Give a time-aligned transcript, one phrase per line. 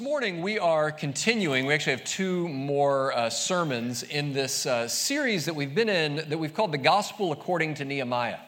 [0.00, 1.66] This morning, we are continuing.
[1.66, 6.16] We actually have two more uh, sermons in this uh, series that we've been in
[6.30, 8.38] that we've called The Gospel According to Nehemiah.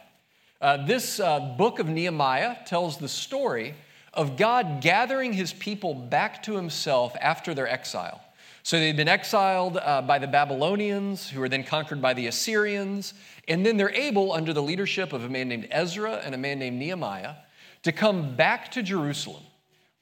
[0.59, 3.75] Uh, this uh, book of Nehemiah tells the story
[4.15, 8.19] of God gathering his people back to himself after their exile.
[8.63, 13.13] So they've been exiled uh, by the Babylonians, who were then conquered by the Assyrians,
[13.47, 16.57] and then they're able, under the leadership of a man named Ezra and a man
[16.57, 17.35] named Nehemiah,
[17.83, 19.43] to come back to Jerusalem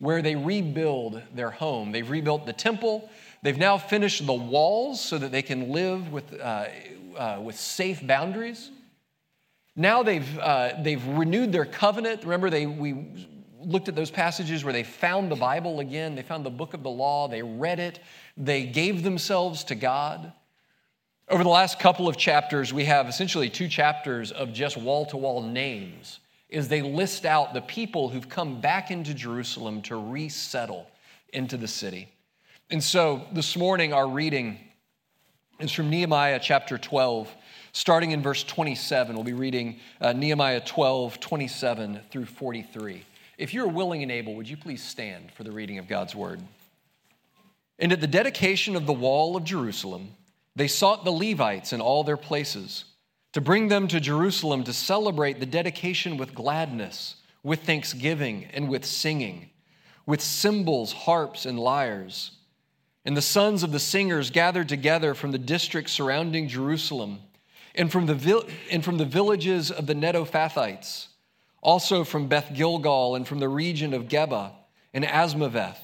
[0.02, 1.92] where they rebuild their home.
[1.92, 3.08] They've rebuilt the temple.
[3.44, 6.66] They've now finished the walls so that they can live with, uh,
[7.16, 8.72] uh, with safe boundaries.
[9.76, 12.24] Now they've, uh, they've renewed their covenant.
[12.24, 13.06] Remember, they, we
[13.60, 16.16] looked at those passages where they found the Bible again.
[16.16, 17.28] They found the book of the law.
[17.28, 18.00] They read it.
[18.36, 20.34] They gave themselves to God.
[21.30, 25.18] Over the last couple of chapters, we have essentially two chapters of just wall to
[25.18, 26.21] wall names
[26.52, 30.86] is they list out the people who've come back into Jerusalem to resettle
[31.32, 32.10] into the city.
[32.70, 34.60] And so this morning, our reading
[35.60, 37.34] is from Nehemiah chapter 12,
[37.72, 39.16] starting in verse 27.
[39.16, 43.06] We'll be reading uh, Nehemiah 12, 27 through 43.
[43.38, 46.42] If you're willing and able, would you please stand for the reading of God's word?
[47.80, 50.10] And at the dedication of the wall of Jerusalem,
[50.56, 52.86] they sought the Levites in all their places
[53.34, 58.86] to bring them to Jerusalem to celebrate the dedication with gladness, with thanksgiving, and with
[58.86, 59.50] singing,
[60.06, 62.32] with cymbals, harps, and lyres.
[63.06, 67.20] And the sons of the singers gathered together from the districts surrounding Jerusalem
[67.74, 71.08] and from the, and from the villages of the Netophathites,
[71.62, 74.52] also from Beth Gilgal and from the region of Geba
[74.94, 75.78] and Azmaveth.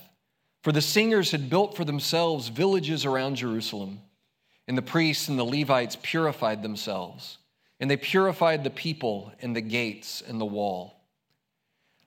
[0.64, 4.02] For the singers had built for themselves villages around Jerusalem.
[4.68, 7.38] And the priests and the Levites purified themselves,
[7.80, 10.96] and they purified the people and the gates and the wall.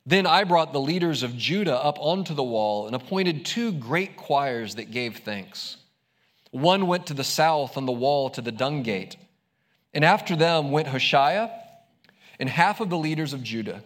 [0.05, 4.17] Then I brought the leaders of Judah up onto the wall and appointed two great
[4.17, 5.77] choirs that gave thanks.
[6.51, 9.17] One went to the south on the wall to the dung gate,
[9.95, 11.51] and after them went Hoshea
[12.39, 13.83] and half of the leaders of Judah,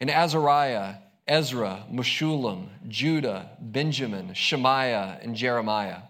[0.00, 0.96] and Azariah,
[1.26, 6.02] Ezra, Meshullam, Judah, Benjamin, Shemaiah, and Jeremiah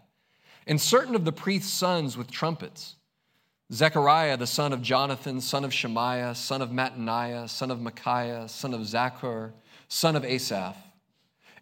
[0.67, 2.97] and certain of the priest's sons with trumpets
[3.73, 8.75] Zechariah, the son of Jonathan, son of Shemaiah, son of Mattaniah, son of Micaiah, son
[8.75, 9.53] of Zaccur,
[9.89, 10.77] son of Asaph,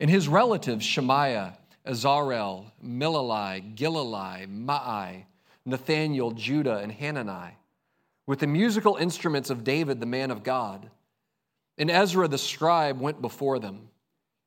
[0.01, 5.25] and his relatives Shemaiah, Azarel, Milalai, Gilalai, Maai,
[5.65, 7.57] Nathaniel, Judah, and Hanani,
[8.27, 10.91] with the musical instruments of David, the man of God.
[11.79, 13.89] And Ezra the scribe went before them.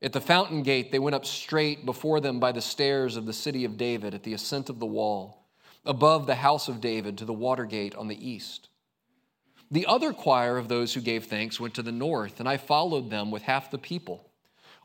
[0.05, 3.33] At the fountain gate, they went up straight before them by the stairs of the
[3.33, 5.47] city of David at the ascent of the wall,
[5.83, 8.69] above the house of David to the water gate on the east.
[9.71, 13.09] The other choir of those who gave thanks went to the north, and I followed
[13.09, 14.29] them with half the people.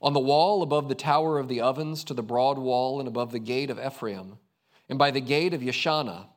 [0.00, 3.30] On the wall above the tower of the ovens to the broad wall and above
[3.30, 4.38] the gate of Ephraim,
[4.88, 6.28] and by the gate of Yeshanah,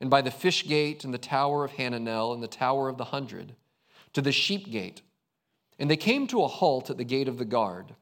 [0.00, 3.04] and by the fish gate and the tower of Hananel and the tower of the
[3.04, 3.54] hundred,
[4.14, 5.02] to the sheep gate.
[5.78, 7.94] And they came to a halt at the gate of the guard.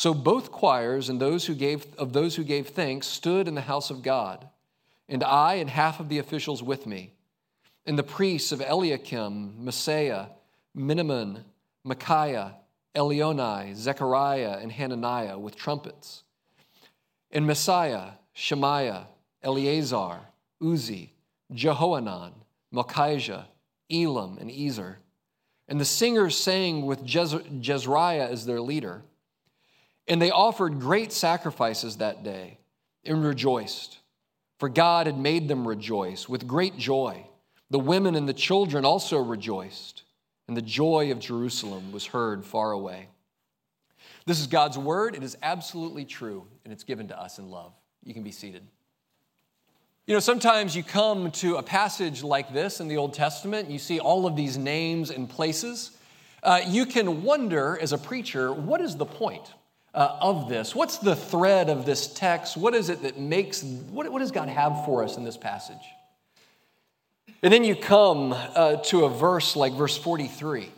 [0.00, 3.60] So both choirs and those who gave of those who gave thanks stood in the
[3.60, 4.48] house of God,
[5.10, 7.12] and I and half of the officials with me,
[7.84, 10.30] and the priests of Eliakim, Maaseiah,
[10.74, 11.44] Menahem,
[11.84, 12.54] Micaiah,
[12.94, 16.22] Elioenai, Zechariah, and Hananiah with trumpets,
[17.30, 19.06] and Maaseiah, Shemaiah,
[19.42, 20.20] Eleazar,
[20.62, 21.12] Uzzi,
[21.52, 22.32] Jehohanan,
[22.72, 23.44] Malchijah,
[23.92, 24.96] Elam, and Ezer.
[25.68, 29.02] And the singers sang with Jezrahiah as their leader.
[30.10, 32.58] And they offered great sacrifices that day
[33.04, 34.00] and rejoiced,
[34.58, 37.24] for God had made them rejoice with great joy.
[37.70, 40.02] The women and the children also rejoiced,
[40.48, 43.06] and the joy of Jerusalem was heard far away.
[44.26, 45.14] This is God's word.
[45.14, 47.72] It is absolutely true, and it's given to us in love.
[48.02, 48.66] You can be seated.
[50.08, 53.78] You know, sometimes you come to a passage like this in the Old Testament, you
[53.78, 55.92] see all of these names and places.
[56.42, 59.52] Uh, you can wonder as a preacher, what is the point?
[59.94, 60.74] Uh, of this?
[60.74, 62.56] What's the thread of this text?
[62.56, 65.82] What is it that makes, what, what does God have for us in this passage?
[67.42, 70.70] And then you come uh, to a verse like verse 43,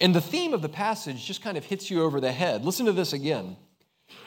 [0.00, 2.64] And the theme of the passage just kind of hits you over the head.
[2.64, 3.56] Listen to this again.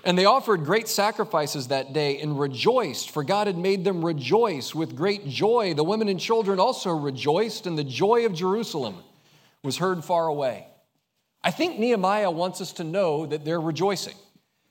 [0.04, 4.74] And they offered great sacrifices that day and rejoiced, for God had made them rejoice
[4.74, 5.74] with great joy.
[5.74, 9.04] The women and children also rejoiced, and the joy of Jerusalem
[9.64, 10.66] was heard far away.
[11.44, 14.16] I think Nehemiah wants us to know that they're rejoicing,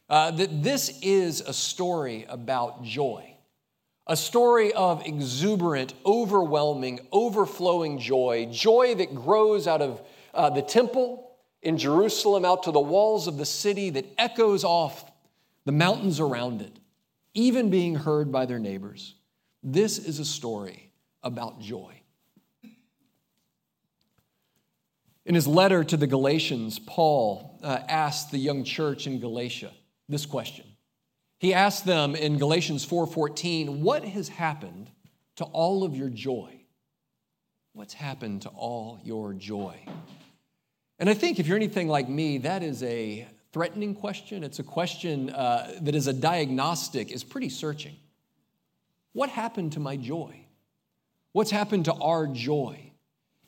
[0.08, 3.34] uh, that this is a story about joy,
[4.06, 10.00] a story of exuberant, overwhelming, overflowing joy, joy that grows out of
[10.32, 11.32] uh, the temple
[11.62, 15.10] in Jerusalem out to the walls of the city that echoes off
[15.64, 16.72] the mountains around it,
[17.34, 19.14] even being heard by their neighbors.
[19.62, 20.90] This is a story
[21.22, 21.99] about joy.
[25.30, 29.70] In his letter to the Galatians, Paul uh, asked the young church in Galatia
[30.08, 30.66] this question.
[31.38, 34.90] He asked them in Galatians 4:14, "What has happened
[35.36, 36.64] to all of your joy?
[37.74, 39.78] What's happened to all your joy?"
[40.98, 44.42] And I think if you're anything like me, that is a threatening question.
[44.42, 47.94] It's a question uh, that, as a diagnostic, is pretty searching.
[49.12, 50.44] What happened to my joy?
[51.30, 52.89] What's happened to our joy?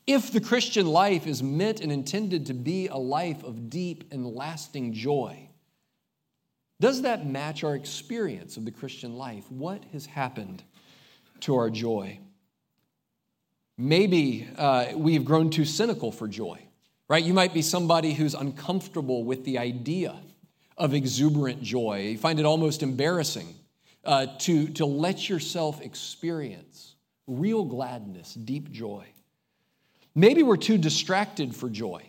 [0.05, 4.25] If the Christian life is meant and intended to be a life of deep and
[4.25, 5.49] lasting joy,
[6.79, 9.49] does that match our experience of the Christian life?
[9.49, 10.63] What has happened
[11.41, 12.19] to our joy?
[13.77, 16.59] Maybe uh, we've grown too cynical for joy
[17.13, 17.23] right?
[17.23, 20.15] You might be somebody who's uncomfortable with the idea
[20.77, 22.07] of exuberant joy.
[22.11, 23.53] You find it almost embarrassing
[24.03, 26.95] uh, to, to let yourself experience
[27.27, 29.05] real gladness, deep joy.
[30.15, 32.03] Maybe we're too distracted for joy.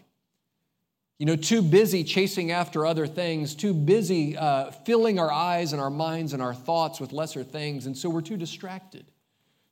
[1.19, 5.81] You know, too busy chasing after other things, too busy uh, filling our eyes and
[5.81, 9.07] our minds and our thoughts with lesser things, and so we're too distracted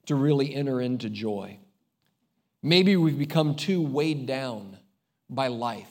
[0.06, 1.58] to really enter into joy.
[2.62, 4.79] Maybe we've become too weighed down
[5.29, 5.90] by life,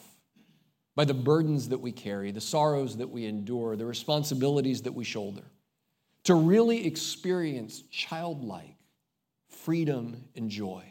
[0.96, 5.04] by the burdens that we carry, the sorrows that we endure, the responsibilities that we
[5.04, 5.44] shoulder,
[6.24, 8.78] to really experience childlike
[9.50, 10.91] freedom and joy.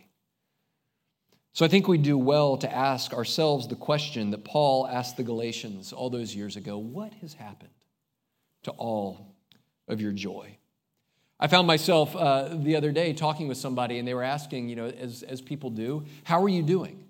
[1.53, 5.25] So I think we do well to ask ourselves the question that Paul asked the
[5.25, 7.71] Galatians all those years ago what has happened
[8.63, 9.35] to all
[9.89, 10.57] of your joy?
[11.41, 14.77] I found myself uh, the other day talking with somebody, and they were asking, you
[14.77, 17.10] know, as, as people do, how are you doing?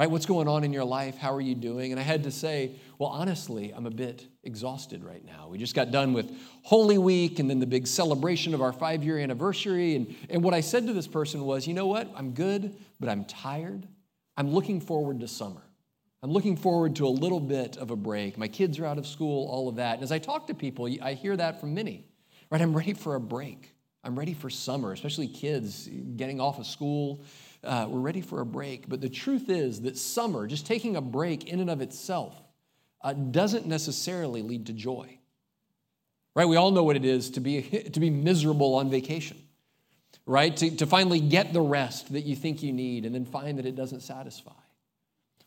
[0.00, 0.10] Right?
[0.10, 1.18] What's going on in your life?
[1.18, 1.92] How are you doing?
[1.92, 5.48] And I had to say, well, honestly, I'm a bit exhausted right now.
[5.48, 6.32] We just got done with
[6.62, 9.96] Holy Week and then the big celebration of our five year anniversary.
[9.96, 12.10] And, and what I said to this person was, you know what?
[12.16, 13.86] I'm good, but I'm tired.
[14.38, 15.60] I'm looking forward to summer.
[16.22, 18.38] I'm looking forward to a little bit of a break.
[18.38, 19.96] My kids are out of school, all of that.
[19.96, 22.06] And as I talk to people, I hear that from many.
[22.50, 22.62] Right?
[22.62, 23.74] I'm ready for a break.
[24.02, 27.22] I'm ready for summer, especially kids getting off of school
[27.62, 28.88] uh, we're ready for a break.
[28.88, 32.34] But the truth is that summer, just taking a break in and of itself,
[33.02, 35.18] uh, doesn't necessarily lead to joy.
[36.34, 36.46] Right?
[36.46, 37.62] We all know what it is to be,
[37.92, 39.36] to be miserable on vacation,
[40.26, 40.56] right?
[40.56, 43.66] To, to finally get the rest that you think you need and then find that
[43.66, 44.52] it doesn't satisfy.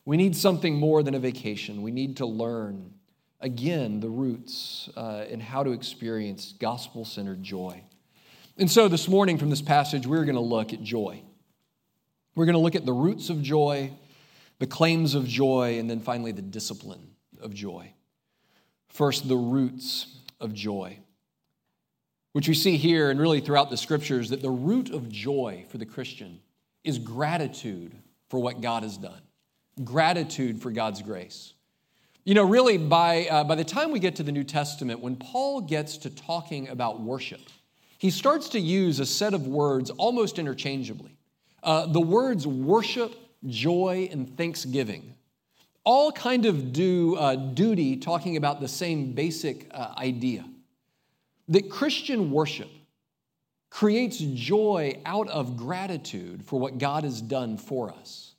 [0.04, 1.82] We need something more than a vacation.
[1.82, 2.92] We need to learn,
[3.40, 7.82] again, the roots uh, and how to experience gospel centered joy.
[8.58, 11.22] And so this morning from this passage, we're going to look at joy.
[12.34, 13.92] We're going to look at the roots of joy,
[14.58, 17.92] the claims of joy, and then finally the discipline of joy.
[18.88, 20.98] First, the roots of joy,
[22.32, 25.78] which we see here and really throughout the scriptures that the root of joy for
[25.78, 26.40] the Christian
[26.82, 27.94] is gratitude
[28.28, 29.20] for what God has done,
[29.84, 31.54] gratitude for God's grace.
[32.24, 35.16] You know, really, by, uh, by the time we get to the New Testament, when
[35.16, 37.40] Paul gets to talking about worship,
[37.98, 41.13] he starts to use a set of words almost interchangeably.
[41.64, 43.14] Uh, the words worship,
[43.46, 45.14] joy, and thanksgiving
[45.84, 50.44] all kind of do uh, duty talking about the same basic uh, idea
[51.48, 52.70] that Christian worship
[53.68, 58.34] creates joy out of gratitude for what God has done for us.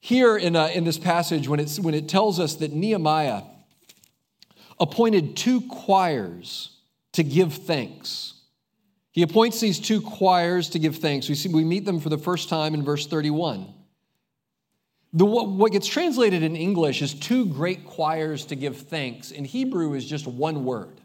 [0.00, 3.42] Here in, uh, in this passage, when, it's, when it tells us that Nehemiah
[4.80, 6.70] appointed two choirs
[7.12, 8.34] to give thanks,
[9.12, 11.28] he appoints these two choirs to give thanks.
[11.28, 13.72] We, see, we meet them for the first time in verse 31.
[15.12, 19.30] The, what gets translated in English is two great choirs to give thanks.
[19.30, 21.02] In Hebrew is just one word.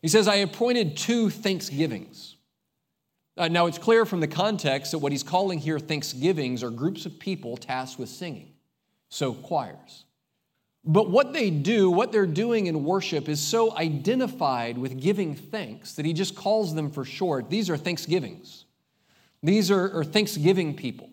[0.00, 2.36] He says, I appointed two thanksgivings.
[3.36, 7.04] Uh, now, it's clear from the context that what he's calling here thanksgivings are groups
[7.04, 8.52] of people tasked with singing.
[9.08, 10.03] So, choirs.
[10.86, 15.94] But what they do, what they're doing in worship, is so identified with giving thanks
[15.94, 17.48] that he just calls them for short.
[17.48, 18.66] These are thanksgivings.
[19.42, 21.10] These are, are thanksgiving people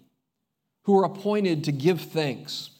[0.83, 2.71] who are appointed to give thanks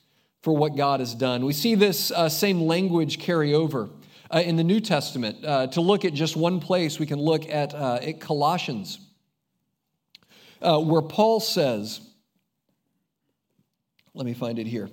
[0.41, 1.45] for what God has done.
[1.45, 3.89] We see this uh, same language carry over
[4.33, 5.45] uh, in the New Testament.
[5.45, 8.99] Uh, to look at just one place, we can look at, uh, at Colossians,
[10.61, 12.01] uh, where Paul says,
[14.13, 14.89] let me find it here.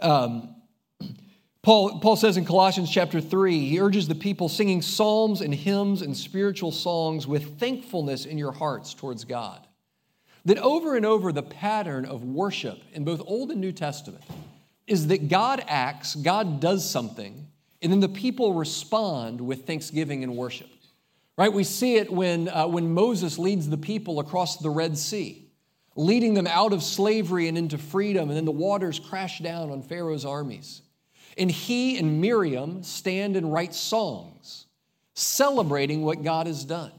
[0.00, 0.54] Um,
[1.68, 6.00] Paul, Paul says in Colossians chapter 3, he urges the people singing psalms and hymns
[6.00, 9.66] and spiritual songs with thankfulness in your hearts towards God.
[10.46, 14.24] That over and over, the pattern of worship in both Old and New Testament
[14.86, 17.46] is that God acts, God does something,
[17.82, 20.70] and then the people respond with thanksgiving and worship.
[21.36, 21.52] Right?
[21.52, 25.50] We see it when, uh, when Moses leads the people across the Red Sea,
[25.96, 29.82] leading them out of slavery and into freedom, and then the waters crash down on
[29.82, 30.80] Pharaoh's armies.
[31.38, 34.66] And he and Miriam stand and write songs
[35.14, 36.92] celebrating what God has done.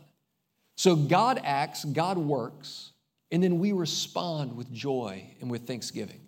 [0.75, 2.91] So God acts, God works,
[3.31, 6.22] and then we respond with joy and with thanksgiving.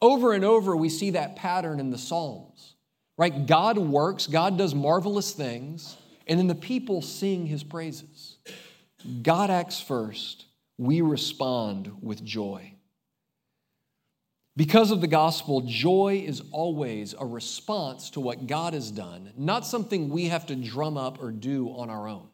[0.00, 2.76] Over and over, we see that pattern in the Psalms
[3.16, 3.46] right?
[3.46, 8.36] God works, God does marvelous things, and then the people sing his praises.
[9.22, 10.46] God acts first,
[10.78, 12.72] we respond with joy.
[14.56, 19.66] Because of the gospel, joy is always a response to what God has done, not
[19.66, 22.28] something we have to drum up or do on our own.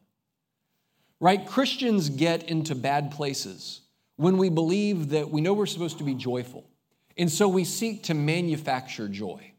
[1.19, 1.47] Right?
[1.47, 3.81] Christians get into bad places
[4.17, 6.69] when we believe that we know we're supposed to be joyful,
[7.17, 9.53] and so we seek to manufacture joy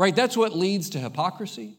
[0.00, 0.16] right?
[0.16, 1.76] That's what leads to hypocrisy.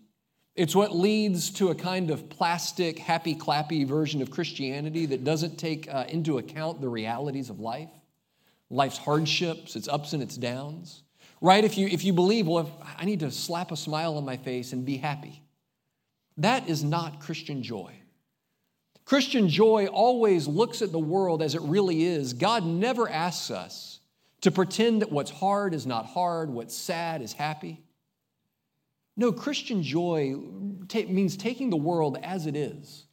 [0.53, 5.57] It's what leads to a kind of plastic, happy clappy version of Christianity that doesn't
[5.57, 7.89] take uh, into account the realities of life,
[8.71, 11.03] life's hardships, its ups and its downs.
[11.41, 11.63] Right?
[11.63, 14.73] If you, if you believe, well, I need to slap a smile on my face
[14.73, 15.43] and be happy,
[16.37, 17.93] that is not Christian joy.
[19.05, 22.33] Christian joy always looks at the world as it really is.
[22.33, 23.99] God never asks us
[24.41, 27.83] to pretend that what's hard is not hard, what's sad is happy.
[29.17, 30.35] No, Christian joy
[30.93, 33.05] means taking the world as it is,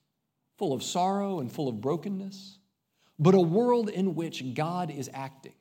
[0.56, 2.57] full of sorrow and full of brokenness,
[3.18, 5.54] but a world in which God is acting,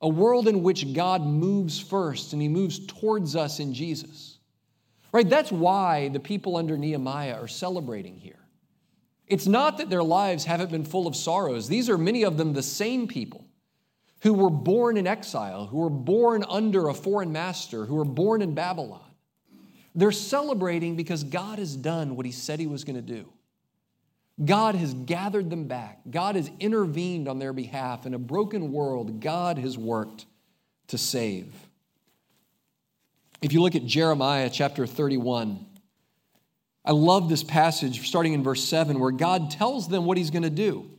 [0.00, 4.38] a world in which God moves first and he moves towards us in Jesus.
[5.12, 5.28] Right?
[5.28, 8.38] That's why the people under Nehemiah are celebrating here.
[9.26, 11.68] It's not that their lives haven't been full of sorrows.
[11.68, 13.46] These are many of them the same people
[14.20, 18.42] who were born in exile, who were born under a foreign master, who were born
[18.42, 19.04] in Babylon.
[19.94, 23.32] They're celebrating because God has done what He said He was going to do.
[24.42, 26.00] God has gathered them back.
[26.10, 28.04] God has intervened on their behalf.
[28.04, 30.26] In a broken world, God has worked
[30.88, 31.54] to save.
[33.40, 35.64] If you look at Jeremiah chapter 31,
[36.84, 40.42] I love this passage starting in verse 7 where God tells them what He's going
[40.42, 40.90] to do.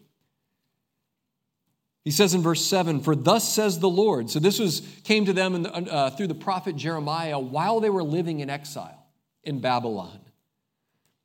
[2.06, 4.30] He says in verse 7, For thus says the Lord.
[4.30, 8.04] So this was, came to them the, uh, through the prophet Jeremiah while they were
[8.04, 9.04] living in exile
[9.44, 10.20] in Babylon.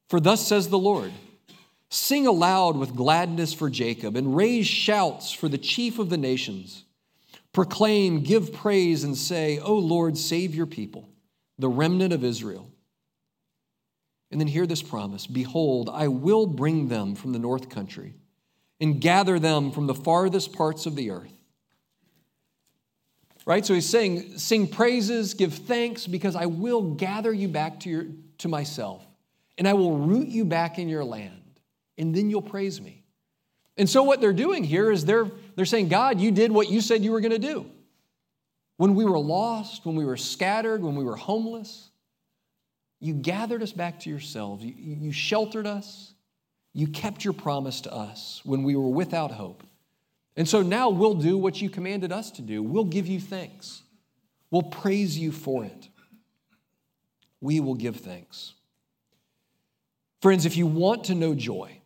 [0.09, 1.13] For thus says the Lord
[1.91, 6.85] Sing aloud with gladness for Jacob, and raise shouts for the chief of the nations.
[7.53, 11.09] Proclaim, give praise, and say, O Lord, save your people,
[11.59, 12.71] the remnant of Israel.
[14.31, 18.15] And then hear this promise Behold, I will bring them from the north country
[18.81, 21.33] and gather them from the farthest parts of the earth.
[23.45, 23.67] Right?
[23.67, 28.07] So he's saying, sing praises, give thanks, because I will gather you back to, your,
[28.39, 29.05] to myself,
[29.59, 31.40] and I will root you back in your land,
[32.01, 33.05] and then you'll praise me.
[33.77, 36.81] And so what they're doing here is they're, they're saying, God, you did what you
[36.81, 37.67] said you were going to do.
[38.79, 41.91] When we were lost, when we were scattered, when we were homeless,
[43.01, 44.65] you gathered us back to yourselves.
[44.65, 46.15] You, you sheltered us.
[46.73, 49.63] You kept your promise to us when we were without hope.
[50.37, 52.63] And so now we'll do what you commanded us to do.
[52.63, 53.83] We'll give you thanks.
[54.51, 55.89] We'll praise you for it.
[57.43, 58.55] We will give thanks.
[60.23, 61.80] Friends, if you want to know joy,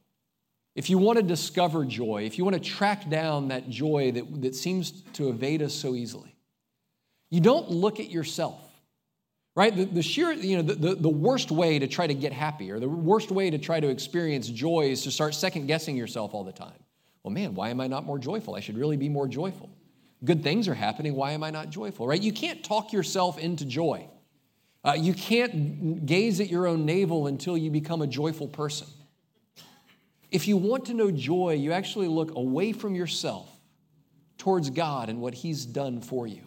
[0.75, 4.43] if you want to discover joy, if you want to track down that joy that,
[4.43, 6.35] that seems to evade us so easily,
[7.31, 8.61] you don't look at yourself
[9.57, 9.75] right?
[9.75, 12.71] The, the sheer you know the, the, the, worst way to try to get happy
[12.71, 16.35] or the worst way to try to experience joy is to start second guessing yourself
[16.35, 16.73] all the time.
[17.23, 18.55] Well man why am i not more joyful?
[18.55, 19.71] I should really be more joyful.
[20.25, 21.15] Good things are happening.
[21.15, 22.21] Why am i not joyful right?
[22.21, 24.09] You can't talk yourself into joy.
[24.85, 28.89] Uh, you can't gaze at your own navel until you become a joyful person
[30.35, 33.49] if you want to know joy you actually look away from yourself
[34.37, 36.45] towards god and what he's done for you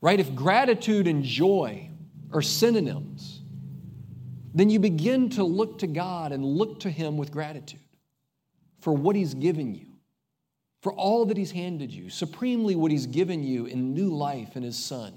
[0.00, 0.20] right?
[0.20, 1.90] If gratitude and joy
[2.32, 3.42] are synonyms,
[4.54, 7.80] then you begin to look to God and look to Him with gratitude
[8.80, 9.86] for what He's given you,
[10.82, 14.62] for all that He's handed you, supremely what He's given you in new life in
[14.62, 15.12] His Son,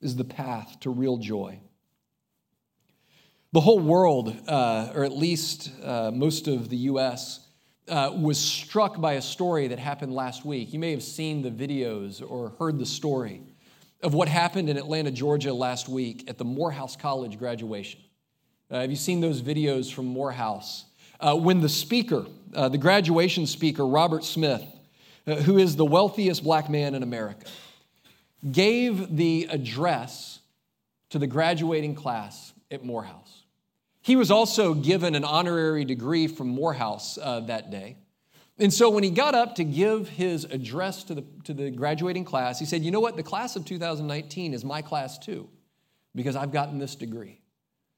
[0.00, 1.60] is the path to real joy.
[3.52, 7.40] The whole world, uh, or at least uh, most of the U.S.,
[7.86, 10.72] uh, was struck by a story that happened last week.
[10.72, 13.42] You may have seen the videos or heard the story
[14.02, 18.00] of what happened in Atlanta, Georgia last week at the Morehouse College graduation.
[18.70, 20.86] Uh, have you seen those videos from Morehouse?
[21.20, 24.64] Uh, when the speaker, uh, the graduation speaker, Robert Smith,
[25.26, 27.46] who is the wealthiest black man in America,
[28.50, 30.38] gave the address
[31.10, 33.41] to the graduating class at Morehouse.
[34.02, 37.96] He was also given an honorary degree from Morehouse uh, that day.
[38.58, 42.24] And so when he got up to give his address to the, to the graduating
[42.24, 43.16] class, he said, You know what?
[43.16, 45.48] The class of 2019 is my class too,
[46.14, 47.40] because I've gotten this degree.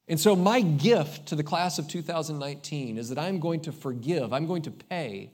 [0.06, 4.32] And so my gift to the class of 2019 is that I'm going to forgive,
[4.32, 5.30] I'm going to pay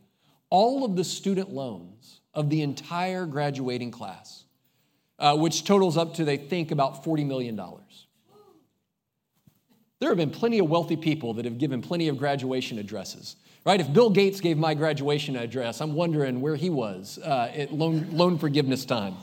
[0.49, 4.45] all of the student loans of the entire graduating class,
[5.19, 7.61] uh, which totals up to, they think, about $40 million.
[10.01, 13.79] There have been plenty of wealthy people that have given plenty of graduation addresses, right?
[13.79, 18.09] If Bill Gates gave my graduation address, I'm wondering where he was uh, at loan,
[18.11, 19.15] loan forgiveness time.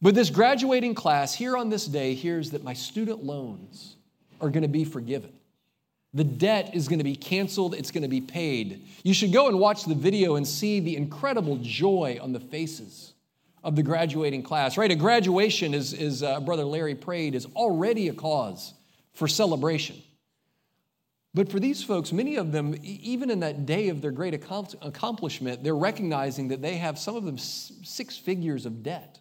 [0.00, 3.96] But this graduating class here on this day hears that my student loans
[4.40, 5.32] are going to be forgiven.
[6.14, 8.82] The debt is going to be canceled, it's going to be paid.
[9.02, 13.12] You should go and watch the video and see the incredible joy on the faces
[13.62, 14.90] of the graduating class, right?
[14.90, 18.74] A graduation, as, as uh, Brother Larry prayed, is already a cause
[19.12, 20.02] for celebration.
[21.34, 25.64] But for these folks, many of them, even in that day of their great accomplishment,
[25.64, 29.18] they're recognizing that they have some of them six figures of debt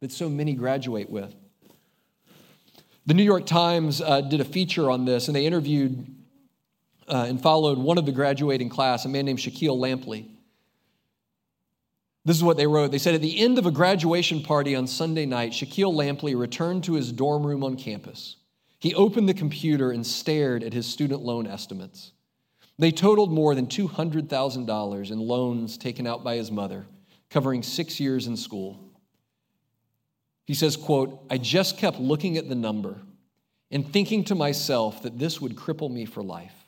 [0.00, 1.32] that so many graduate with.
[3.06, 6.06] The New York Times uh, did a feature on this, and they interviewed
[7.08, 10.28] uh, and followed one of the graduating class, a man named Shaquille Lampley.
[12.24, 12.92] This is what they wrote.
[12.92, 16.84] They said, At the end of a graduation party on Sunday night, Shaquille Lampley returned
[16.84, 18.36] to his dorm room on campus.
[18.82, 22.10] He opened the computer and stared at his student loan estimates.
[22.80, 26.86] They totaled more than $200,000 in loans taken out by his mother,
[27.30, 28.90] covering six years in school.
[30.46, 33.00] He says, quote, I just kept looking at the number
[33.70, 36.64] and thinking to myself that this would cripple me for life,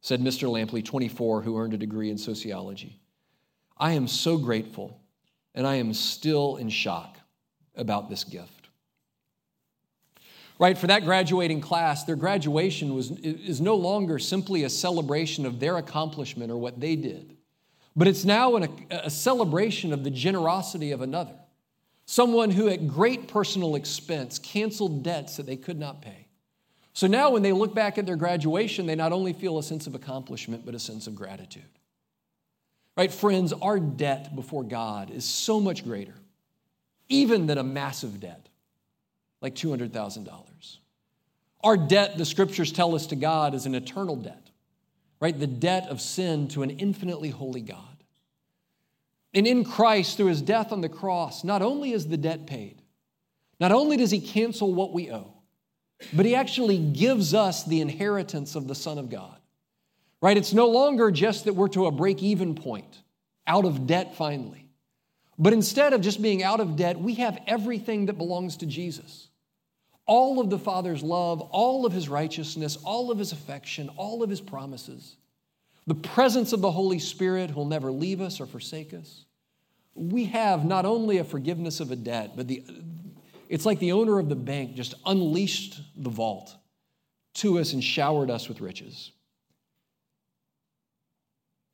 [0.00, 0.48] said Mr.
[0.48, 2.98] Lampley, 24, who earned a degree in sociology.
[3.76, 4.98] I am so grateful,
[5.54, 7.18] and I am still in shock
[7.76, 8.57] about this gift
[10.58, 10.76] right?
[10.76, 15.76] For that graduating class, their graduation was, is no longer simply a celebration of their
[15.76, 17.36] accomplishment or what they did,
[17.94, 21.34] but it's now an, a celebration of the generosity of another.
[22.06, 26.26] Someone who, at great personal expense, canceled debts that they could not pay.
[26.94, 29.86] So now, when they look back at their graduation, they not only feel a sense
[29.86, 31.62] of accomplishment, but a sense of gratitude.
[32.96, 36.14] Right, friends, our debt before God is so much greater,
[37.08, 38.47] even than a massive debt
[39.40, 40.78] like $200,000.
[41.62, 44.50] Our debt, the scriptures tell us to God, is an eternal debt,
[45.20, 45.38] right?
[45.38, 47.84] The debt of sin to an infinitely holy God.
[49.34, 52.80] And in Christ, through his death on the cross, not only is the debt paid,
[53.60, 55.34] not only does he cancel what we owe,
[56.12, 59.36] but he actually gives us the inheritance of the Son of God.
[60.20, 60.36] Right?
[60.36, 63.02] It's no longer just that we're to a break even point,
[63.46, 64.68] out of debt finally.
[65.38, 69.27] But instead of just being out of debt, we have everything that belongs to Jesus
[70.08, 74.30] all of the Father's love, all of his righteousness, all of his affection, all of
[74.30, 75.16] his promises,
[75.86, 79.26] the presence of the Holy Spirit who'll never leave us or forsake us.
[79.94, 82.64] We have not only a forgiveness of a debt, but the,
[83.48, 86.56] it's like the owner of the bank just unleashed the vault
[87.34, 89.12] to us and showered us with riches.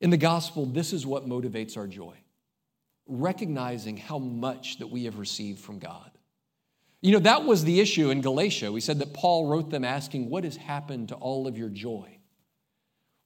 [0.01, 2.15] In the gospel, this is what motivates our joy
[3.07, 6.09] recognizing how much that we have received from God.
[7.05, 8.71] You know, that was the issue in Galatia.
[8.71, 12.17] We said that Paul wrote them asking, What has happened to all of your joy?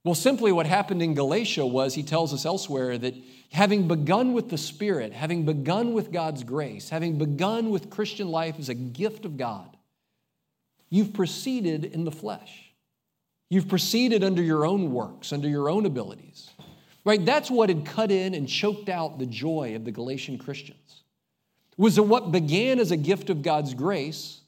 [0.04, 3.14] Well, simply what happened in Galatia was, he tells us elsewhere, that
[3.54, 8.56] having begun with the Spirit, having begun with God's grace, having begun with Christian life
[8.60, 9.78] as a gift of God,
[10.90, 12.74] you've proceeded in the flesh.
[13.50, 16.50] You've proceeded under your own works, under your own abilities.
[17.06, 17.26] Right?
[17.26, 20.99] That's what had cut in and choked out the joy of the Galatian Christians
[21.80, 24.42] was what began as a gift of God's grace,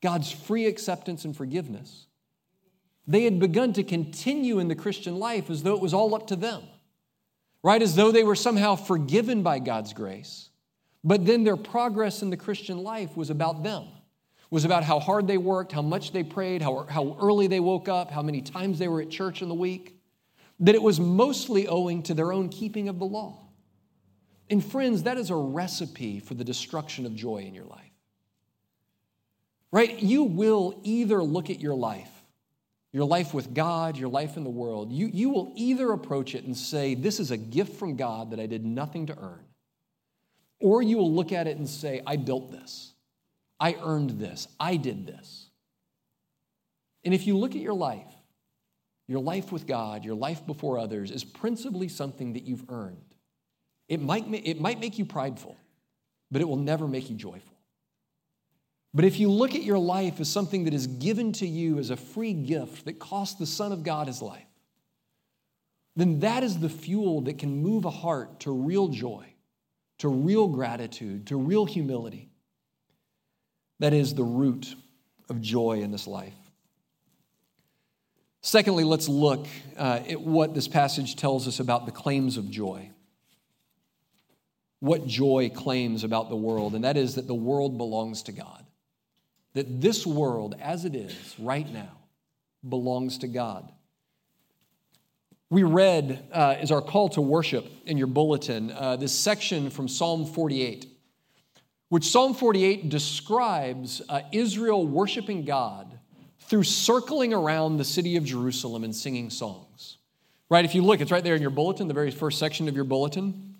[0.00, 2.06] God's free acceptance and forgiveness,
[3.08, 6.28] they had begun to continue in the Christian life as though it was all up
[6.28, 6.62] to them,
[7.64, 7.82] right?
[7.82, 10.48] As though they were somehow forgiven by God's grace.
[11.02, 13.88] But then their progress in the Christian life was about them,
[14.48, 17.88] was about how hard they worked, how much they prayed, how, how early they woke
[17.88, 19.98] up, how many times they were at church in the week.
[20.60, 23.43] that it was mostly owing to their own keeping of the law.
[24.50, 27.80] And friends, that is a recipe for the destruction of joy in your life.
[29.72, 29.98] Right?
[30.00, 32.10] You will either look at your life,
[32.92, 36.44] your life with God, your life in the world, you, you will either approach it
[36.44, 39.44] and say, This is a gift from God that I did nothing to earn.
[40.60, 42.92] Or you will look at it and say, I built this.
[43.58, 44.46] I earned this.
[44.60, 45.50] I did this.
[47.04, 48.12] And if you look at your life,
[49.06, 53.13] your life with God, your life before others, is principally something that you've earned.
[53.88, 55.56] It might, it might make you prideful,
[56.30, 57.54] but it will never make you joyful.
[58.94, 61.90] But if you look at your life as something that is given to you as
[61.90, 64.46] a free gift that cost the Son of God his life,
[65.96, 69.26] then that is the fuel that can move a heart to real joy,
[69.98, 72.30] to real gratitude, to real humility.
[73.80, 74.74] That is the root
[75.28, 76.34] of joy in this life.
[78.42, 82.90] Secondly, let's look uh, at what this passage tells us about the claims of joy.
[84.84, 88.66] What joy claims about the world, and that is that the world belongs to God.
[89.54, 91.96] That this world, as it is right now,
[92.68, 93.72] belongs to God.
[95.48, 99.88] We read uh, as our call to worship in your bulletin uh, this section from
[99.88, 100.84] Psalm 48,
[101.88, 105.98] which Psalm 48 describes uh, Israel worshiping God
[106.40, 109.96] through circling around the city of Jerusalem and singing songs.
[110.50, 110.66] Right?
[110.66, 112.84] If you look, it's right there in your bulletin, the very first section of your
[112.84, 113.53] bulletin.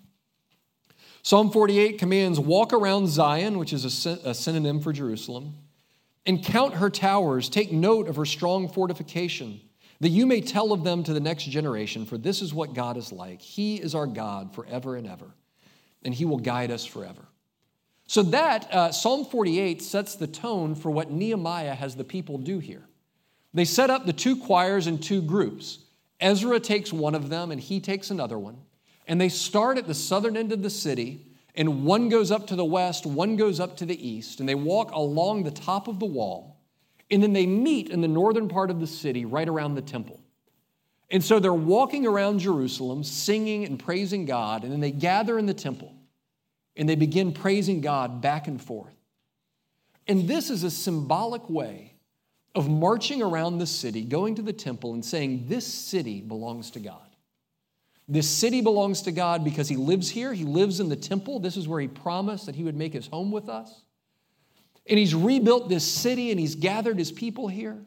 [1.25, 5.55] Psalm 48 commands walk around Zion, which is a, synonym for Jerusalem,
[6.27, 7.49] and count her towers.
[7.49, 9.59] Take note of her strong fortification,
[10.01, 12.95] that you may tell of them to the next generation, for this is what God
[12.95, 13.41] is like.
[13.41, 15.25] He is our God forever and ever,
[16.03, 17.25] and he will guide us forever.
[18.05, 22.59] So that uh, Psalm 48 sets the tone for what Nehemiah has the people do
[22.59, 22.83] here.
[23.51, 25.79] They set up the two choirs in two groups.
[26.19, 28.57] Ezra takes one of them and he takes another one.
[29.07, 32.55] And they start at the southern end of the city, and one goes up to
[32.55, 35.99] the west, one goes up to the east, and they walk along the top of
[35.99, 36.59] the wall.
[37.11, 40.19] And then they meet in the northern part of the city, right around the temple.
[41.11, 45.45] And so they're walking around Jerusalem, singing and praising God, and then they gather in
[45.45, 45.93] the temple
[46.75, 48.95] and they begin praising God back and forth.
[50.07, 51.93] And this is a symbolic way
[52.53, 56.79] of marching around the city, going to the temple, and saying, This city belongs to
[56.79, 57.04] God.
[58.07, 60.33] This city belongs to God because He lives here.
[60.33, 61.39] He lives in the temple.
[61.39, 63.81] This is where He promised that He would make His home with us.
[64.87, 67.83] And He's rebuilt this city and He's gathered His people here.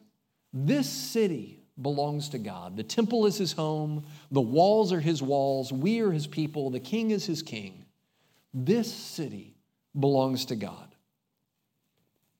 [0.51, 2.75] This city belongs to God.
[2.75, 6.79] The temple is His home, the walls are His walls, we are His people, the
[6.79, 7.85] King is His King.
[8.53, 9.55] This city
[9.97, 10.95] belongs to God.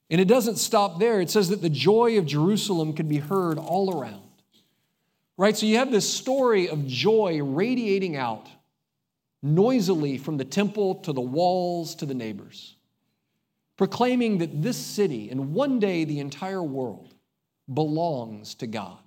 [0.10, 1.22] And it doesn't stop there.
[1.22, 4.29] It says that the joy of Jerusalem could be heard all around.
[5.40, 5.56] Right?
[5.56, 8.50] So you have this story of joy radiating out
[9.42, 12.76] noisily from the temple to the walls to the neighbors,
[13.78, 17.14] proclaiming that this city and one day the entire world
[17.74, 19.00] belongs to God,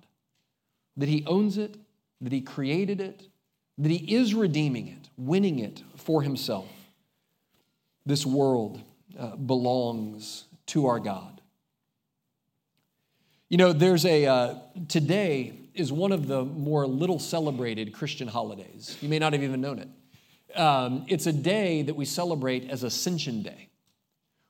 [0.97, 1.77] that He owns it,
[2.19, 3.27] that He created it,
[3.77, 6.67] that He is redeeming it, winning it for Himself.
[8.07, 8.81] This world
[9.19, 11.41] uh, belongs to our God.
[13.49, 14.55] You know, there's a, uh,
[14.87, 18.97] today is one of the more little celebrated Christian holidays.
[19.01, 20.57] You may not have even known it.
[20.57, 23.69] Um, it's a day that we celebrate as Ascension Day.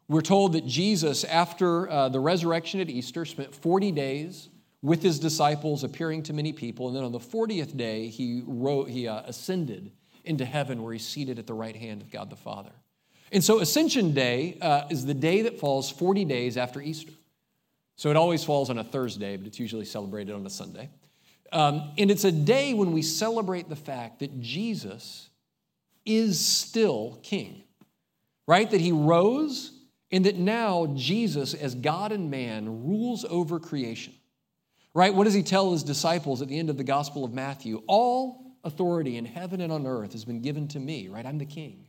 [0.09, 4.49] We're told that Jesus, after uh, the resurrection at Easter, spent 40 days
[4.81, 8.89] with his disciples, appearing to many people, and then on the 40th day, he, wrote,
[8.89, 9.93] he uh, ascended
[10.25, 12.71] into heaven where he's seated at the right hand of God the Father.
[13.31, 17.13] And so Ascension Day uh, is the day that falls 40 days after Easter.
[17.95, 20.89] So it always falls on a Thursday, but it's usually celebrated on a Sunday.
[21.53, 25.29] Um, and it's a day when we celebrate the fact that Jesus
[26.05, 27.63] is still king,
[28.47, 28.69] right?
[28.69, 29.71] That he rose
[30.11, 34.13] and that now Jesus, as God and man, rules over creation,
[34.93, 35.13] right?
[35.13, 37.83] What does he tell his disciples at the end of the Gospel of Matthew?
[37.87, 41.25] All authority in heaven and on earth has been given to me, right?
[41.25, 41.85] I'm the king.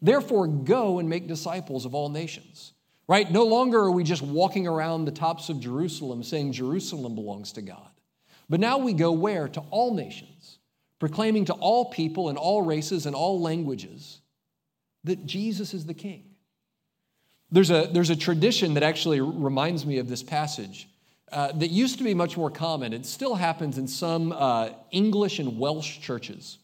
[0.00, 2.72] Therefore, go and make disciples of all nations.
[3.08, 3.30] Right?
[3.30, 7.62] No longer are we just walking around the tops of Jerusalem saying Jerusalem belongs to
[7.62, 7.91] God.
[8.52, 9.48] But now we go where?
[9.48, 10.58] To all nations,
[10.98, 14.20] proclaiming to all people and all races and all languages
[15.04, 16.24] that Jesus is the King.
[17.50, 20.86] There's a, there's a tradition that actually reminds me of this passage
[21.32, 22.92] uh, that used to be much more common.
[22.92, 26.58] It still happens in some uh, English and Welsh churches.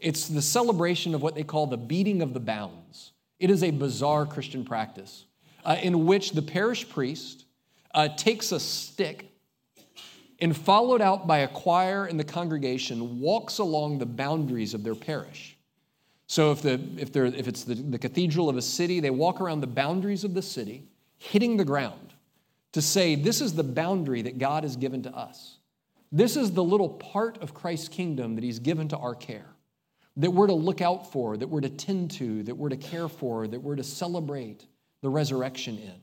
[0.00, 3.12] It's the celebration of what they call the beating of the bounds.
[3.38, 5.24] It is a bizarre Christian practice
[5.64, 7.44] uh, in which the parish priest
[7.94, 9.30] uh, takes a stick
[10.40, 14.94] and followed out by a choir in the congregation walks along the boundaries of their
[14.94, 15.56] parish.
[16.26, 19.60] So if, the, if, if it's the, the cathedral of a city, they walk around
[19.60, 20.84] the boundaries of the city,
[21.16, 22.14] hitting the ground
[22.72, 25.56] to say, This is the boundary that God has given to us.
[26.12, 29.46] This is the little part of Christ's kingdom that He's given to our care,
[30.18, 33.08] that we're to look out for, that we're to tend to, that we're to care
[33.08, 34.66] for, that we're to celebrate
[35.00, 35.94] the resurrection in.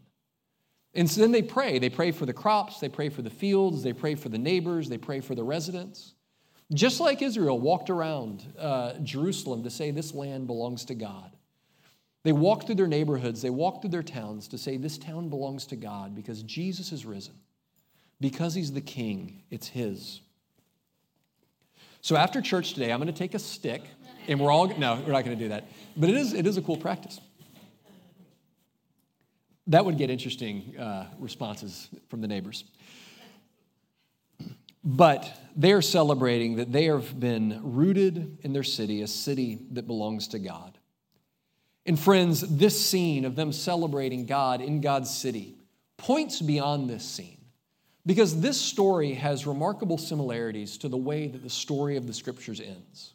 [0.95, 1.77] And so then they pray.
[1.77, 4.87] They pray for the crops, they pray for the fields, they pray for the neighbors,
[4.87, 6.13] they pray for the residents.
[6.73, 11.35] Just like Israel walked around uh, Jerusalem to say, This land belongs to God.
[12.23, 15.67] They walked through their neighborhoods, they walked through their towns to say, This town belongs
[15.67, 17.35] to God because Jesus is risen.
[18.21, 20.21] Because he's the king, it's his.
[21.99, 23.81] So after church today, I'm going to take a stick,
[24.27, 25.67] and we're all, no, we're not going to do that.
[25.97, 27.19] But it is, it is a cool practice.
[29.67, 32.63] That would get interesting uh, responses from the neighbors.
[34.83, 39.87] But they are celebrating that they have been rooted in their city, a city that
[39.87, 40.77] belongs to God.
[41.87, 45.55] And friends, this scene of them celebrating God in God's city
[45.97, 47.37] points beyond this scene
[48.05, 52.61] because this story has remarkable similarities to the way that the story of the scriptures
[52.61, 53.13] ends.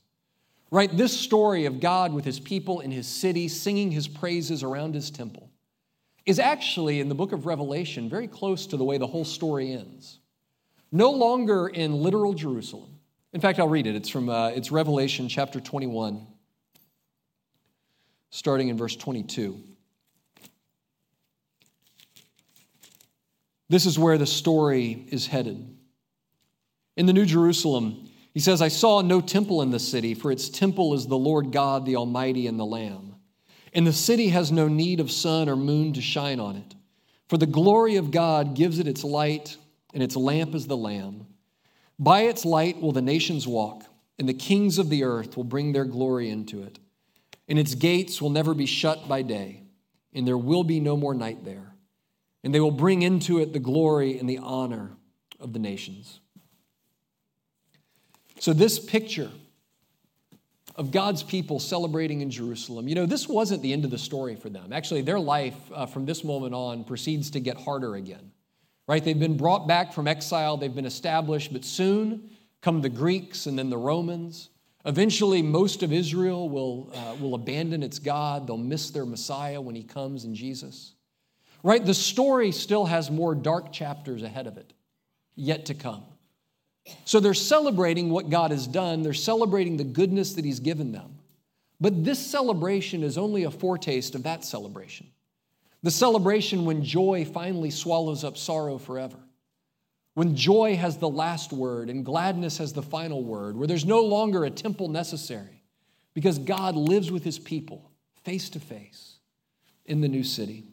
[0.72, 0.94] Right?
[0.96, 5.10] This story of God with his people in his city, singing his praises around his
[5.10, 5.49] temple
[6.26, 9.72] is actually in the book of Revelation very close to the way the whole story
[9.72, 10.18] ends.
[10.92, 12.98] No longer in literal Jerusalem.
[13.32, 13.94] In fact, I'll read it.
[13.94, 16.26] It's from uh, it's Revelation chapter 21,
[18.30, 19.62] starting in verse 22.
[23.68, 25.76] This is where the story is headed.
[26.96, 30.48] In the New Jerusalem, he says, I saw no temple in the city, for its
[30.48, 33.09] temple is the Lord God, the Almighty, and the Lamb.
[33.72, 36.74] And the city has no need of sun or moon to shine on it,
[37.28, 39.56] for the glory of God gives it its light,
[39.94, 41.26] and its lamp is the Lamb.
[41.98, 43.84] By its light will the nations walk,
[44.18, 46.78] and the kings of the earth will bring their glory into it.
[47.48, 49.62] And its gates will never be shut by day,
[50.14, 51.74] and there will be no more night there.
[52.42, 54.92] And they will bring into it the glory and the honor
[55.38, 56.20] of the nations.
[58.38, 59.30] So, this picture
[60.80, 62.88] of God's people celebrating in Jerusalem.
[62.88, 64.72] You know, this wasn't the end of the story for them.
[64.72, 68.32] Actually, their life uh, from this moment on proceeds to get harder again.
[68.88, 69.04] Right?
[69.04, 72.30] They've been brought back from exile, they've been established, but soon
[72.62, 74.48] come the Greeks and then the Romans.
[74.86, 78.46] Eventually, most of Israel will, uh, will abandon its God.
[78.46, 80.94] They'll miss their Messiah when he comes in Jesus.
[81.62, 81.84] Right?
[81.84, 84.72] The story still has more dark chapters ahead of it,
[85.36, 86.04] yet to come.
[87.04, 91.18] So they're celebrating what God has done, they're celebrating the goodness that He's given them.
[91.80, 95.08] But this celebration is only a foretaste of that celebration.
[95.82, 99.16] The celebration when joy finally swallows up sorrow forever.
[100.14, 104.00] When joy has the last word and gladness has the final word, where there's no
[104.02, 105.62] longer a temple necessary
[106.12, 107.90] because God lives with his people
[108.24, 109.16] face to face
[109.86, 110.64] in the new city.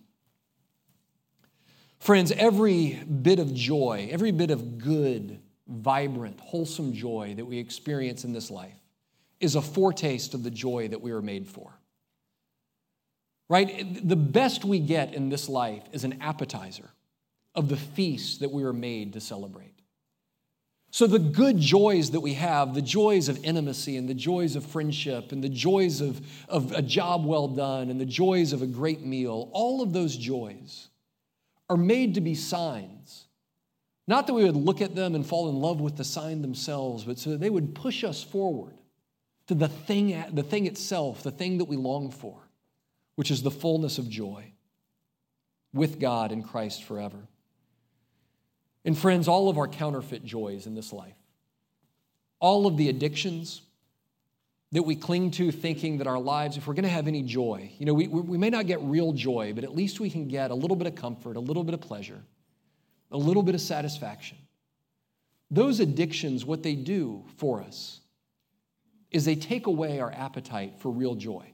[1.99, 8.23] Friends, every bit of joy, every bit of good vibrant, wholesome joy that we experience
[8.23, 8.73] in this life
[9.39, 11.71] is a foretaste of the joy that we were made for.
[13.49, 14.07] Right?
[14.07, 16.89] The best we get in this life is an appetizer
[17.55, 19.73] of the feast that we were made to celebrate.
[20.89, 24.65] So, the good joys that we have, the joys of intimacy and the joys of
[24.65, 28.67] friendship and the joys of, of a job well done and the joys of a
[28.67, 30.87] great meal, all of those joys
[31.69, 33.26] are made to be signs
[34.07, 37.03] not that we would look at them and fall in love with the sign themselves,
[37.03, 38.77] but so that they would push us forward
[39.47, 42.37] to the thing, the thing itself, the thing that we long for,
[43.15, 44.53] which is the fullness of joy
[45.73, 47.27] with God in Christ forever.
[48.85, 51.15] And friends, all of our counterfeit joys in this life,
[52.39, 53.61] all of the addictions
[54.71, 57.71] that we cling to thinking that our lives, if we're going to have any joy,
[57.77, 60.51] you know, we, we may not get real joy, but at least we can get
[60.51, 62.21] a little bit of comfort, a little bit of pleasure
[63.11, 64.37] a little bit of satisfaction.
[65.49, 68.01] Those addictions, what they do for us
[69.11, 71.53] is they take away our appetite for real joy.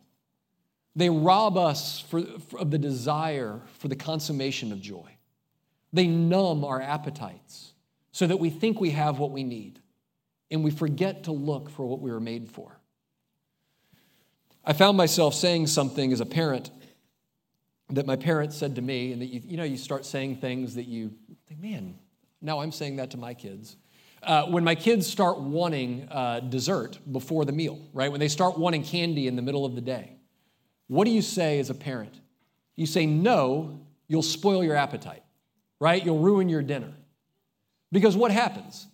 [0.95, 5.17] They rob us for, for, of the desire for the consummation of joy.
[5.91, 7.73] They numb our appetites
[8.11, 9.79] so that we think we have what we need
[10.49, 12.79] and we forget to look for what we were made for.
[14.65, 16.71] I found myself saying something as a parent
[17.95, 20.75] that my parents said to me, and that you, you know, you start saying things
[20.75, 21.11] that you
[21.47, 21.95] think, man,
[22.41, 23.77] now I'm saying that to my kids.
[24.21, 28.09] Uh, when my kids start wanting uh, dessert before the meal, right?
[28.09, 30.15] When they start wanting candy in the middle of the day,
[30.87, 32.19] what do you say as a parent?
[32.75, 35.23] You say, no, you'll spoil your appetite,
[35.79, 36.03] right?
[36.03, 36.93] You'll ruin your dinner.
[37.91, 38.87] Because what happens?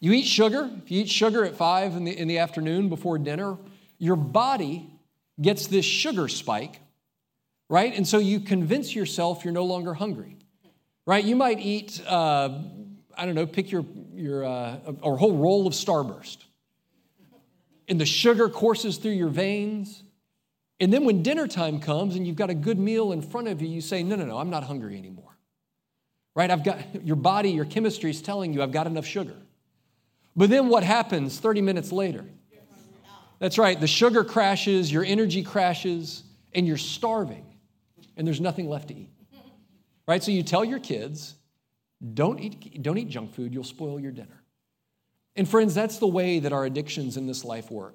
[0.00, 3.18] You eat sugar, if you eat sugar at five in the, in the afternoon before
[3.18, 3.56] dinner,
[3.98, 4.88] your body
[5.40, 6.80] gets this sugar spike,
[7.68, 7.94] right?
[7.94, 10.36] And so you convince yourself you're no longer hungry,
[11.06, 11.24] right?
[11.24, 12.60] You might eat, uh,
[13.16, 16.38] I don't know, pick your, your uh, a whole roll of Starburst.
[17.88, 20.02] And the sugar courses through your veins.
[20.78, 23.62] And then when dinner time comes and you've got a good meal in front of
[23.62, 25.24] you, you say, No, no, no, I'm not hungry anymore.
[26.36, 26.50] Right?
[26.50, 29.34] I've got your body, your chemistry is telling you I've got enough sugar.
[30.36, 32.24] But then what happens 30 minutes later?
[33.40, 37.44] That's right, the sugar crashes, your energy crashes, and you're starving,
[38.18, 39.10] and there's nothing left to eat.
[40.06, 40.22] Right?
[40.22, 41.34] So you tell your kids,
[42.14, 44.42] don't eat, don't eat junk food, you'll spoil your dinner.
[45.36, 47.94] And friends, that's the way that our addictions in this life work.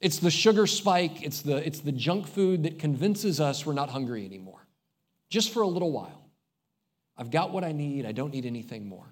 [0.00, 3.90] It's the sugar spike, it's the, it's the junk food that convinces us we're not
[3.90, 4.66] hungry anymore,
[5.28, 6.28] just for a little while.
[7.16, 9.06] I've got what I need, I don't need anything more.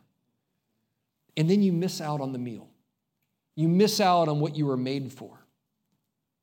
[1.36, 2.68] And then you miss out on the meal.
[3.54, 5.38] You miss out on what you were made for,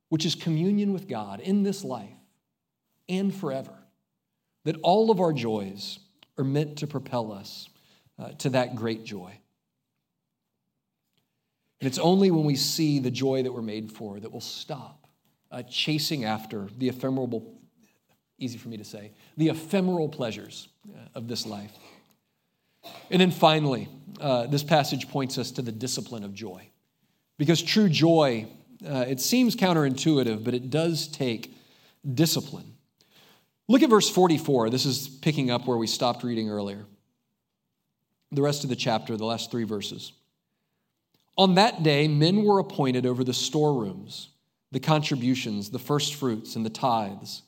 [0.10, 2.10] which is communion with God in this life
[3.08, 3.79] and forever.
[4.70, 5.98] That all of our joys
[6.38, 7.70] are meant to propel us
[8.20, 9.36] uh, to that great joy.
[11.82, 15.08] And it's only when we see the joy that we're made for that we'll stop
[15.52, 17.58] uh, chasing after the ephemeral,
[18.38, 21.72] easy for me to say, the ephemeral pleasures uh, of this life.
[23.10, 23.90] And then finally,
[24.22, 26.70] uh, this passage points us to the discipline of joy.
[27.40, 28.46] Because true joy,
[28.88, 31.56] uh, it seems counterintuitive, but it does take
[32.14, 32.76] discipline.
[33.70, 34.72] Look at verse 44.
[34.72, 36.86] This is picking up where we stopped reading earlier.
[38.32, 40.12] The rest of the chapter, the last three verses.
[41.38, 44.30] On that day, men were appointed over the storerooms,
[44.72, 47.44] the contributions, the first fruits, and the tithes,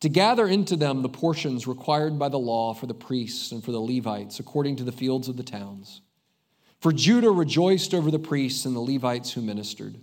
[0.00, 3.70] to gather into them the portions required by the law for the priests and for
[3.70, 6.00] the Levites, according to the fields of the towns.
[6.80, 9.98] For Judah rejoiced over the priests and the Levites who ministered.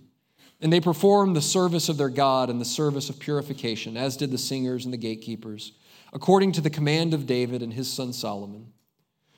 [0.60, 4.30] And they performed the service of their God and the service of purification, as did
[4.30, 5.72] the singers and the gatekeepers,
[6.12, 8.72] according to the command of David and his son Solomon.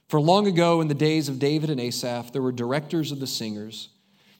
[0.08, 3.26] For long ago, in the days of David and Asaph, there were directors of the
[3.26, 3.88] singers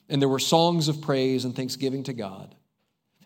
[0.09, 2.55] and there were songs of praise and thanksgiving to God.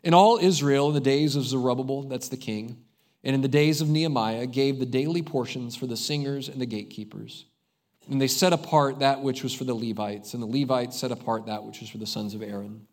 [0.03, 2.83] In all Israel, in the days of Zerubbabel, that's the king,
[3.23, 6.65] and in the days of Nehemiah, gave the daily portions for the singers and the
[6.65, 7.45] gatekeepers.
[8.09, 11.45] And they set apart that which was for the Levites, and the Levites set apart
[11.45, 12.87] that which was for the sons of Aaron.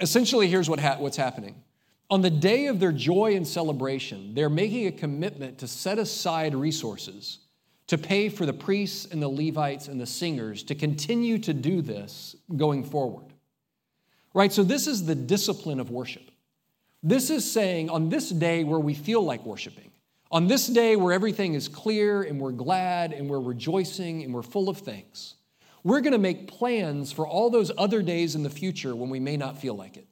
[0.00, 1.62] Essentially, here's what ha- what's happening.
[2.08, 6.54] On the day of their joy and celebration, they're making a commitment to set aside
[6.54, 7.38] resources
[7.88, 11.82] to pay for the priests and the Levites and the singers to continue to do
[11.82, 13.26] this going forward.
[14.34, 14.52] Right?
[14.52, 16.30] So, this is the discipline of worship.
[17.02, 19.92] This is saying on this day where we feel like worshiping,
[20.30, 24.42] on this day where everything is clear and we're glad and we're rejoicing and we're
[24.42, 25.35] full of thanks,
[25.86, 29.20] we're going to make plans for all those other days in the future when we
[29.20, 30.08] may not feel like it.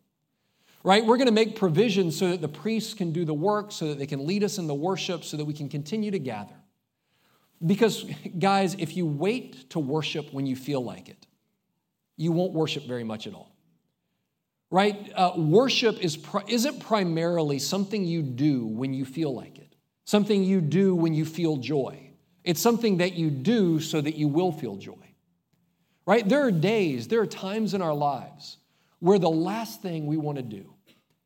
[0.84, 1.04] Right?
[1.04, 3.98] We're going to make provisions so that the priests can do the work, so that
[3.98, 6.54] they can lead us in the worship, so that we can continue to gather.
[7.66, 8.04] Because,
[8.38, 11.26] guys, if you wait to worship when you feel like it,
[12.16, 13.50] you won't worship very much at all.
[14.70, 15.10] Right?
[15.16, 20.60] Uh, worship is isn't primarily something you do when you feel like it, something you
[20.60, 22.10] do when you feel joy.
[22.44, 25.03] It's something that you do so that you will feel joy.
[26.06, 26.28] Right?
[26.28, 28.58] There are days, there are times in our lives
[29.00, 30.74] where the last thing we want to do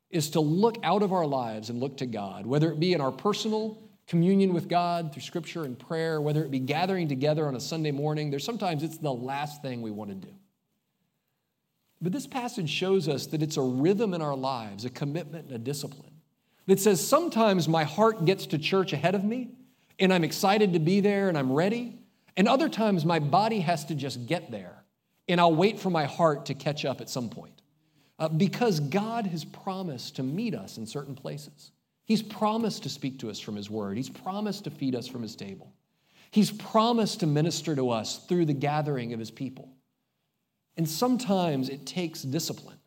[0.09, 3.01] is to look out of our lives and look to God, whether it be in
[3.01, 7.55] our personal communion with God through scripture and prayer, whether it be gathering together on
[7.55, 10.33] a Sunday morning, there's sometimes it's the last thing we want to do.
[12.01, 15.55] But this passage shows us that it's a rhythm in our lives, a commitment and
[15.55, 16.13] a discipline
[16.65, 19.49] that says sometimes my heart gets to church ahead of me
[19.99, 21.98] and I'm excited to be there and I'm ready.
[22.39, 24.85] And other times my body has to just get there
[25.27, 27.61] and I'll wait for my heart to catch up at some point.
[28.17, 31.71] Uh, because God has promised to meet us in certain places.
[32.05, 35.21] He's promised to speak to us from His Word, He's promised to feed us from
[35.21, 35.73] His table.
[36.31, 39.69] He's promised to minister to us through the gathering of His people.
[40.77, 42.79] And sometimes it takes discipline.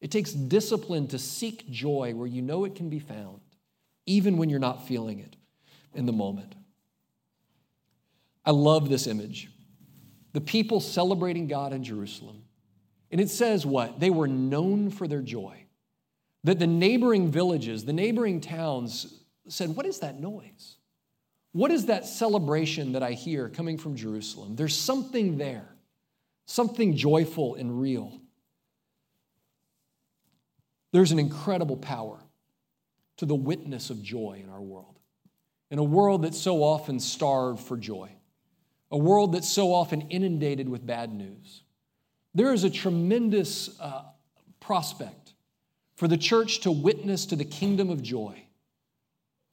[0.00, 3.42] It takes discipline to seek joy where you know it can be found,
[4.06, 5.36] even when you're not feeling it
[5.94, 6.56] in the moment.
[8.44, 9.50] I love this image.
[10.32, 12.42] The people celebrating God in Jerusalem.
[13.10, 14.00] And it says what?
[14.00, 15.62] They were known for their joy
[16.44, 20.76] that the neighboring villages, the neighboring towns said, What is that noise?
[21.52, 24.56] What is that celebration that I hear coming from Jerusalem?
[24.56, 25.68] There's something there,
[26.46, 28.20] something joyful and real.
[30.92, 32.18] There's an incredible power
[33.18, 34.98] to the witness of joy in our world,
[35.70, 38.10] in a world that's so often starved for joy,
[38.92, 41.62] a world that's so often inundated with bad news.
[42.34, 44.02] There is a tremendous uh,
[44.60, 45.32] prospect
[45.96, 48.44] for the church to witness to the kingdom of joy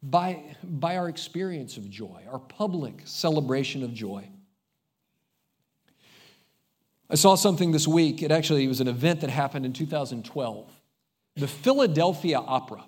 [0.03, 4.27] by, by our experience of joy, our public celebration of joy.
[7.09, 8.21] I saw something this week.
[8.21, 10.71] It actually was an event that happened in 2012.
[11.35, 12.83] The Philadelphia Opera.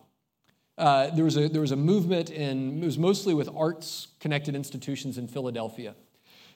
[0.77, 4.55] Uh, there, was a, there was a movement, in, it was mostly with arts connected
[4.55, 5.95] institutions in Philadelphia.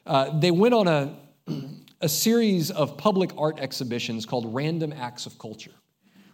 [0.06, 1.16] Uh, they went on a,
[2.02, 5.72] a series of public art exhibitions called Random Acts of Culture,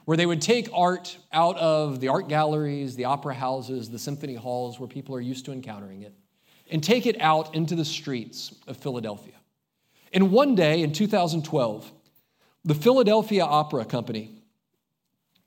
[0.05, 4.35] where they would take art out of the art galleries, the opera houses, the symphony
[4.35, 6.13] halls, where people are used to encountering it,
[6.69, 9.33] and take it out into the streets of Philadelphia.
[10.13, 11.91] And one day in 2012,
[12.65, 14.43] the Philadelphia Opera Company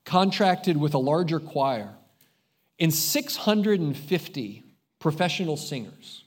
[0.04, 1.94] contracted with a larger choir
[2.78, 4.62] and 650
[4.98, 6.24] professional singers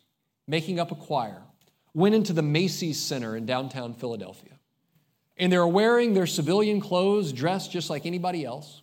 [0.48, 1.42] making up a choir
[1.94, 4.52] went into the Macy's Center in downtown Philadelphia.
[5.38, 8.82] And they were wearing their civilian clothes, dressed just like anybody else.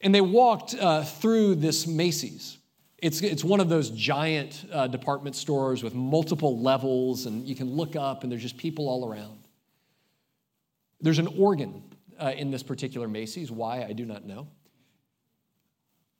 [0.00, 2.58] And they walked uh, through this Macy's.
[2.98, 7.70] It's, it's one of those giant uh, department stores with multiple levels, and you can
[7.70, 9.38] look up, and there's just people all around.
[11.00, 11.82] There's an organ
[12.18, 13.50] uh, in this particular Macy's.
[13.50, 14.48] Why, I do not know.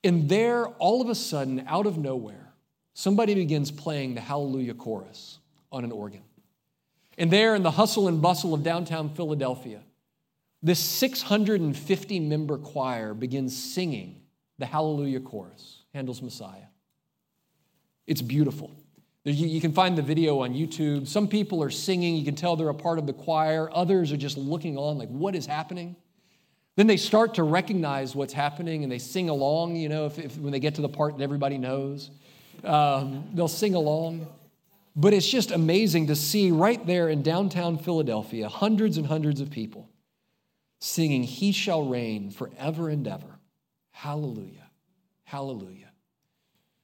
[0.03, 2.53] And there, all of a sudden, out of nowhere,
[2.93, 5.39] somebody begins playing the Hallelujah chorus
[5.71, 6.21] on an organ.
[7.17, 9.81] And there, in the hustle and bustle of downtown Philadelphia,
[10.61, 14.21] this 650 member choir begins singing
[14.57, 16.67] the Hallelujah chorus, Handel's Messiah.
[18.05, 18.71] It's beautiful.
[19.23, 21.05] You can find the video on YouTube.
[21.07, 23.69] Some people are singing, you can tell they're a part of the choir.
[23.73, 25.97] Others are just looking on, like, what is happening?
[26.77, 30.37] Then they start to recognize what's happening and they sing along, you know, if, if
[30.37, 32.11] when they get to the part that everybody knows,
[32.63, 34.27] um, they'll sing along.
[34.99, 39.51] But it's just amazing to see right there in downtown Philadelphia hundreds and hundreds of
[39.51, 39.87] people
[40.79, 43.39] singing, He shall reign forever and ever.
[43.91, 44.69] Hallelujah.
[45.23, 45.91] Hallelujah.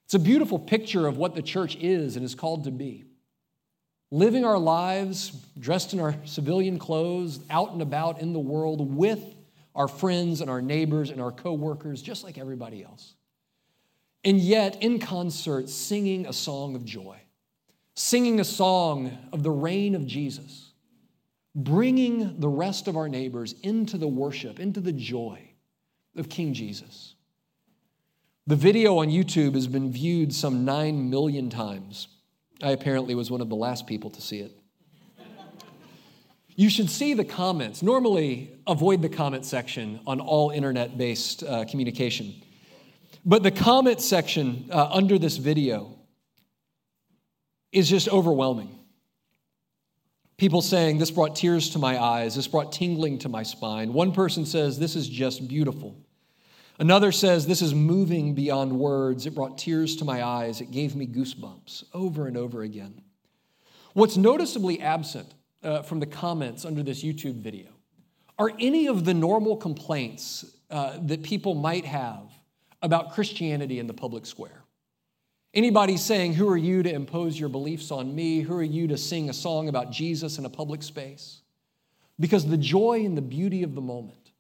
[0.06, 3.04] It's a beautiful picture of what the church is and is called to be.
[4.12, 9.24] Living our lives dressed in our civilian clothes, out and about in the world with
[9.74, 13.16] our friends and our neighbors and our coworkers, just like everybody else.
[14.24, 17.23] And yet, in concert, singing a song of joy,
[17.96, 20.72] singing a song of the reign of Jesus,
[21.56, 25.40] bringing the rest of our neighbors into the worship, into the joy
[26.16, 27.16] of King Jesus.
[28.46, 32.08] The video on YouTube has been viewed some 9 million times.
[32.62, 34.52] I apparently was one of the last people to see it.
[36.56, 37.82] You should see the comments.
[37.82, 42.36] Normally, avoid the comment section on all internet based uh, communication.
[43.26, 45.98] But the comment section uh, under this video
[47.74, 48.80] is just overwhelming.
[50.38, 53.94] People saying, This brought tears to my eyes, this brought tingling to my spine.
[53.94, 55.98] One person says, This is just beautiful.
[56.80, 59.26] Another says, This is moving beyond words.
[59.26, 60.62] It brought tears to my eyes.
[60.62, 63.02] It gave me goosebumps over and over again.
[63.94, 67.68] What's noticeably absent uh, from the comments under this YouTube video
[68.40, 72.32] are any of the normal complaints uh, that people might have
[72.82, 74.63] about Christianity in the public square.
[75.54, 78.42] Anybody saying, Who are you to impose your beliefs on me?
[78.42, 81.42] Who are you to sing a song about Jesus in a public space?
[82.20, 84.32] Because the joy and the beauty of the moment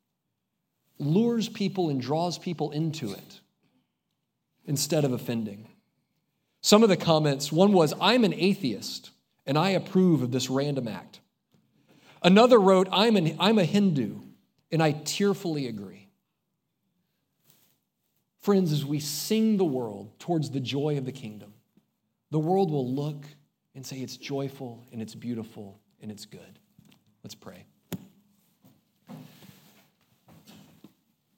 [0.99, 3.39] lures people and draws people into it
[4.65, 5.67] instead of offending.
[6.61, 9.11] Some of the comments one was, I'm an atheist
[9.45, 11.19] and I approve of this random act.
[12.21, 14.19] Another wrote, I'm, an, I'm a Hindu
[14.71, 16.02] and I tearfully agree.
[18.43, 21.53] Friends, as we sing the world towards the joy of the kingdom,
[22.29, 23.23] the world will look
[23.73, 26.59] and say it's joyful and it's beautiful and it's good.
[27.23, 27.65] Let's pray.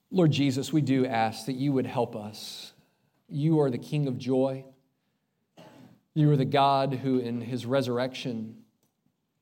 [0.10, 2.74] Lord Jesus, we do ask that you would help us.
[3.30, 4.66] You are the King of joy.
[6.16, 8.64] You are the God who, in his resurrection,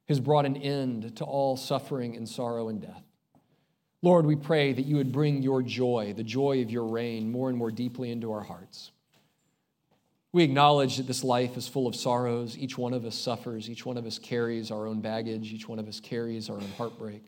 [0.10, 3.06] has brought an end to all suffering and sorrow and death.
[4.04, 7.48] Lord, we pray that you would bring your joy, the joy of your reign, more
[7.48, 8.92] and more deeply into our hearts.
[10.34, 12.58] We acknowledge that this life is full of sorrows.
[12.58, 13.70] Each one of us suffers.
[13.70, 15.54] Each one of us carries our own baggage.
[15.54, 17.24] Each one of us carries our own heartbreak.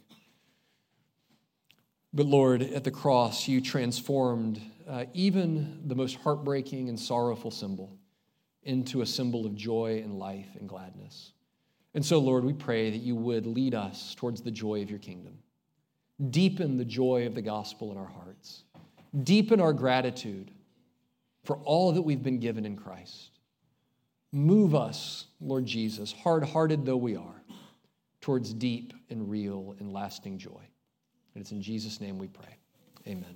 [2.13, 7.97] But Lord, at the cross, you transformed uh, even the most heartbreaking and sorrowful symbol
[8.63, 11.31] into a symbol of joy and life and gladness.
[11.93, 14.99] And so, Lord, we pray that you would lead us towards the joy of your
[14.99, 15.37] kingdom.
[16.29, 18.63] Deepen the joy of the gospel in our hearts.
[19.23, 20.51] Deepen our gratitude
[21.43, 23.31] for all that we've been given in Christ.
[24.31, 27.43] Move us, Lord Jesus, hard hearted though we are,
[28.19, 30.61] towards deep and real and lasting joy.
[31.33, 32.57] And it's in Jesus' name we pray.
[33.07, 33.35] Amen.